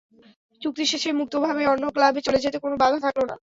[0.61, 3.35] চুক্তি শেষে মুক্তভাবে অন্য ক্লাবে চলে যেতে কোনো বাধা থাকল না।